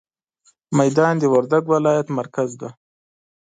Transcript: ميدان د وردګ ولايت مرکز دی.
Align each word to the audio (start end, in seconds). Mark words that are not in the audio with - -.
ميدان 0.77 1.13
د 1.19 1.23
وردګ 1.33 1.63
ولايت 1.73 2.07
مرکز 2.17 2.49
دی. 2.59 2.69